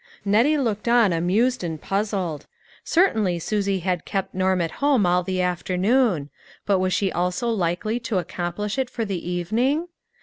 Nettie 0.25 0.57
looked 0.57 0.87
on 0.87 1.13
amused 1.13 1.63
and 1.63 1.79
puzzled. 1.79 2.47
Certainly 2.83 3.37
Susie 3.37 3.81
had 3.81 4.03
kept 4.03 4.33
Norm 4.33 4.59
at 4.59 4.71
home 4.81 5.05
all 5.05 5.21
the 5.21 5.41
afternoon; 5.41 6.31
but 6.65 6.79
was 6.79 6.91
she 6.91 7.11
also 7.11 7.49
likely 7.49 7.99
to 7.99 8.17
accomplish 8.17 8.79
it 8.79 8.89
for 8.89 9.05
the 9.05 9.29
evening? 9.29 9.89